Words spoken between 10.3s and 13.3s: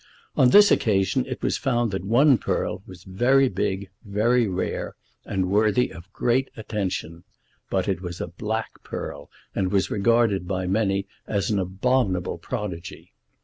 by many as an abominable prodigy.